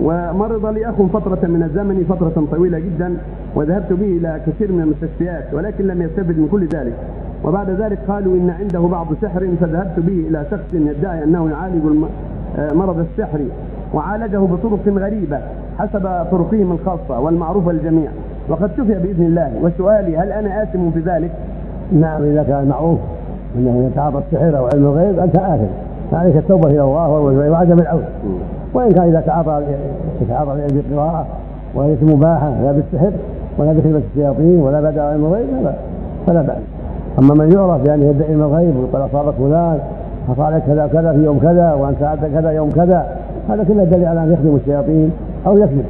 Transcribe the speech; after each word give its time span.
ومرض 0.00 0.66
لي 0.66 0.90
أخ 0.90 1.02
فترة 1.02 1.48
من 1.48 1.62
الزمن 1.62 2.04
فترة 2.08 2.44
طويلة 2.50 2.78
جدا 2.78 3.16
وذهبت 3.54 3.92
به 3.92 4.06
إلى 4.06 4.40
كثير 4.46 4.72
من 4.72 4.80
المستشفيات 4.80 5.54
ولكن 5.54 5.86
لم 5.86 6.02
يستفد 6.02 6.38
من 6.38 6.48
كل 6.48 6.66
ذلك. 6.66 6.92
وبعد 7.44 7.70
ذلك 7.70 7.98
قالوا 8.08 8.36
إن 8.36 8.50
عنده 8.50 8.80
بعض 8.80 9.06
سحر 9.22 9.48
فذهبت 9.60 10.00
به 10.00 10.24
إلى 10.28 10.46
شخص 10.50 10.74
يدعي 10.74 11.24
أنه 11.24 11.50
يعالج 11.50 11.82
آه، 12.58 12.72
مرض 12.72 12.98
السحر 12.98 13.40
وعالجه 13.94 14.38
بطرق 14.38 14.88
غريبة 14.88 15.38
حسب 15.78 16.02
طرقهم 16.30 16.72
الخاصة 16.72 17.20
والمعروفة 17.20 17.72
للجميع. 17.72 18.10
وقد 18.48 18.70
شفي 18.76 18.94
بإذن 18.94 19.26
الله. 19.26 19.52
وسؤالي 19.62 20.16
هل 20.16 20.32
أنا 20.32 20.62
آثم 20.62 20.90
في 20.90 21.00
ذلك؟ 21.00 21.30
نعم 21.92 22.22
إذا 22.22 22.42
كان 22.42 22.68
معروف 22.68 22.98
أنه 23.56 23.90
يتعاطى 23.92 24.18
السحر 24.18 24.58
أو 24.58 24.66
علم 24.66 24.84
الغيب 24.84 25.18
أنت 25.18 25.36
آثم. 25.36 25.87
فعليك 26.10 26.36
التوبة 26.36 26.70
إلى 26.70 26.80
الله 26.80 27.08
والرجوع 27.08 27.48
وعدم 27.48 27.78
العود 27.78 28.04
وإن 28.74 28.92
كان 28.92 29.08
إذا 29.08 29.20
تعاطى 29.20 29.62
يتعاطى 30.22 30.52
العلم 30.52 30.82
بالقراءه 30.90 31.26
وليس 31.74 32.02
مباحة 32.02 32.50
لا 32.62 32.72
بالسحر 32.72 33.12
ولا 33.58 33.72
بخدمه 33.72 34.00
الشياطين 34.10 34.60
ولا 34.60 34.80
بعد 34.80 34.98
علم 34.98 35.24
الغيب 35.24 35.46
فلا 35.62 35.72
فلا 36.26 36.42
بأس. 36.42 36.56
أما 37.18 37.34
من 37.34 37.52
يعرف 37.52 37.82
بانه 37.82 38.04
يدعي 38.04 38.28
علم 38.28 38.42
الغيب 38.42 38.76
ويقول 38.76 39.04
اصابك 39.04 39.34
فلان 39.34 39.78
حصل 40.28 40.58
كذا 40.66 40.88
كذا 40.92 41.12
في 41.12 41.24
يوم 41.24 41.38
كذا 41.38 41.72
وانت 41.72 42.02
عندك 42.02 42.30
كذا 42.32 42.50
يوم 42.50 42.70
كذا 42.70 43.06
هذا 43.48 43.64
كله 43.64 43.84
دليل 43.84 44.06
على 44.06 44.22
أن 44.22 44.32
يخدم 44.32 44.56
الشياطين 44.56 45.10
أو 45.46 45.58
يكذب. 45.58 45.84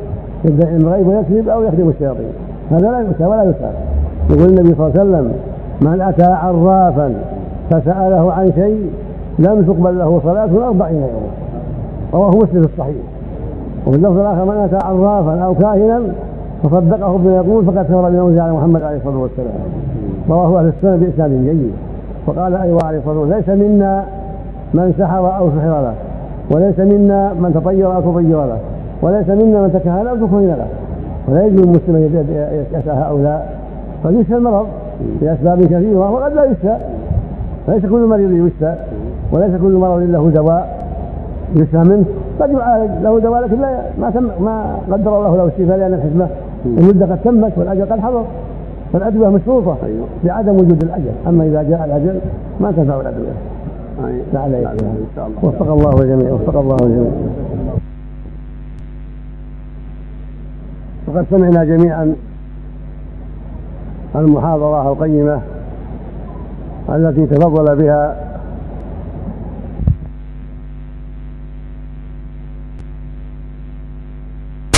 يدعي 0.45 0.74
علم 0.74 0.88
الغيب 0.88 1.06
ويكذب 1.06 1.48
أو 1.48 1.62
يخدم 1.62 1.88
الشياطين. 1.88 2.32
هذا 2.70 2.90
لا 2.90 2.98
يؤتى 2.98 3.24
ولا 3.24 3.42
يسأل. 3.42 3.73
يقول 4.30 4.48
النبي 4.48 4.74
صلى 4.74 4.87
الله 4.87 5.00
عليه 5.00 5.10
وسلم 5.10 5.32
من 5.80 6.00
أتى 6.00 6.24
عرافا 6.24 7.14
فسأله 7.70 8.32
عن 8.32 8.52
شيء 8.54 8.90
لم 9.38 9.62
تقبل 9.62 9.98
له 9.98 10.20
صلاة 10.24 10.66
أربعين 10.66 10.97
يوما. 10.97 11.30
رواه 12.15 12.30
مسلم 12.30 12.66
في 12.66 12.69
الصحيح. 12.74 12.96
وفي 13.87 13.96
اللفظ 13.96 14.19
الآخر 14.19 14.45
من 14.45 14.56
أتى 14.56 14.87
عرافا 14.87 15.41
أو 15.41 15.55
كاهنا 15.55 16.02
فصدقه 16.62 17.16
بما 17.16 17.37
يقول 17.37 17.65
فقد 17.65 17.79
كفر 17.79 18.09
أنزل 18.09 18.40
على 18.40 18.52
محمد 18.52 18.82
عليه 18.82 18.96
الصلاة 18.96 19.18
والسلام. 19.18 19.54
رواه 20.30 20.60
أهل 20.60 20.68
السنة 20.68 20.96
بإسناد 20.96 21.30
جيد. 21.30 21.73
وقال 22.27 22.54
أيضا 22.54 22.87
عليه 22.87 22.99
الصلاة 22.99 23.18
والسلام 23.18 23.38
ليس 23.38 23.49
منا 23.49 24.04
من 24.74 24.95
سحر 24.99 25.37
أو 25.38 25.51
سحر 25.51 25.68
له 25.68 25.95
وليس 26.51 26.79
منا 26.79 27.32
من 27.32 27.55
تطير 27.55 27.96
أو 27.96 28.01
تطير 28.01 28.45
له 28.45 28.59
وليس 29.02 29.29
منا 29.29 29.62
من 29.62 29.73
تكهن 29.73 30.07
أو 30.07 30.16
تكهن 30.16 30.46
له. 30.46 30.66
ولا 31.29 31.46
يجوز 31.46 31.62
المسلم 31.62 31.96
أن 31.96 32.02
يتى 32.77 32.90
هؤلاء. 32.90 33.59
قد 34.05 34.15
يشفى 34.15 34.37
المرض 34.37 34.66
لاسباب 35.23 35.62
كثيرة 35.65 36.10
وقد 36.10 36.32
لا 36.32 36.45
يشفى 36.45 36.77
ليس 37.68 37.87
كل 37.87 38.07
مريض 38.07 38.30
يشفى 38.30 38.74
وليس 39.32 39.60
كل 39.62 39.73
مرض 39.73 40.02
له 40.02 40.30
دواء 40.30 40.88
يشفى 41.57 41.79
منه. 41.79 42.04
قد 42.40 42.51
يعالج 42.51 42.90
له 43.02 43.21
دواء 43.21 43.40
لكن 43.45 43.60
لا 43.60 43.80
ما 44.01 44.10
تم 44.10 44.45
ما 44.45 44.79
قدر 44.90 45.18
الله 45.18 45.37
له 45.37 45.45
الشفاء 45.45 45.79
لأن 45.79 45.95
الحكمه 45.95 46.29
المدة 46.66 47.07
قد 47.07 47.18
تمت 47.24 47.52
والاجل 47.56 47.93
قد 47.93 48.01
حضر. 48.01 48.24
فالأدوية 48.93 49.29
مشروطة 49.29 49.76
بعدم 50.24 50.52
وجود 50.52 50.82
الاجل 50.82 51.12
أما 51.26 51.45
إذا 51.45 51.62
جاء 51.62 51.84
الاجل 51.84 52.21
ما 52.60 52.73
تنفع 52.73 53.01
الأدوية. 53.01 53.32
أي. 54.06 54.23
لا 54.32 54.74
شاء 55.16 55.26
الله. 55.26 55.38
وفق 55.43 55.73
الله 55.73 56.02
الجميع 56.02 56.32
وفق 56.32 56.59
الله 56.59 56.76
الجميع 56.82 57.10
وقد 61.09 61.26
سمعنا 61.30 61.65
جميعا 61.65 62.15
المحاضرة 64.16 64.93
القيمة 64.93 65.41
التي 66.88 67.26
تفضل 67.26 67.76
بها 67.76 68.16